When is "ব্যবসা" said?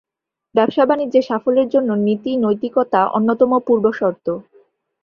0.55-0.83